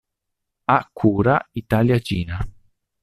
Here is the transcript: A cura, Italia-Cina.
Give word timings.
A 0.77 0.79
cura, 0.91 1.47
Italia-Cina. 1.53 2.39